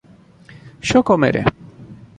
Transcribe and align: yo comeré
yo 0.81 1.03
comeré 1.03 1.43